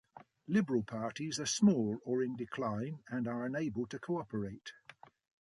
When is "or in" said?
2.05-2.35